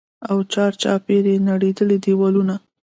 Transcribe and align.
او 0.29 0.37
چارچاپېره 0.51 1.29
يې 1.33 1.43
نړېدلي 1.49 1.97
دېوالونه. 2.05 2.55